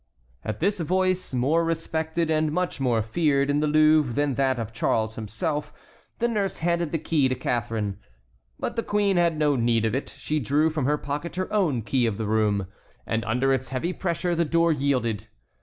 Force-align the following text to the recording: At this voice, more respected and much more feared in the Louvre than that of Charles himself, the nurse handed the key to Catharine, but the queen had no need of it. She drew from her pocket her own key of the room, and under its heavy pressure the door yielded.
At 0.43 0.59
this 0.59 0.79
voice, 0.79 1.31
more 1.31 1.63
respected 1.63 2.31
and 2.31 2.51
much 2.51 2.79
more 2.79 3.03
feared 3.03 3.51
in 3.51 3.59
the 3.59 3.67
Louvre 3.67 4.11
than 4.13 4.33
that 4.33 4.57
of 4.57 4.73
Charles 4.73 5.13
himself, 5.13 5.71
the 6.17 6.27
nurse 6.27 6.57
handed 6.57 6.91
the 6.91 6.97
key 6.97 7.29
to 7.29 7.35
Catharine, 7.35 7.99
but 8.57 8.75
the 8.75 8.81
queen 8.81 9.17
had 9.17 9.37
no 9.37 9.55
need 9.55 9.85
of 9.85 9.93
it. 9.93 10.09
She 10.09 10.39
drew 10.39 10.71
from 10.71 10.85
her 10.85 10.97
pocket 10.97 11.35
her 11.35 11.53
own 11.53 11.83
key 11.83 12.07
of 12.07 12.17
the 12.17 12.25
room, 12.25 12.65
and 13.05 13.23
under 13.25 13.53
its 13.53 13.69
heavy 13.69 13.93
pressure 13.93 14.33
the 14.33 14.43
door 14.43 14.71
yielded. 14.71 15.27